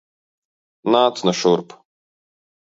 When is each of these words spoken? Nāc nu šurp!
Nāc 0.95 1.23
nu 1.29 1.35
šurp! 1.43 1.79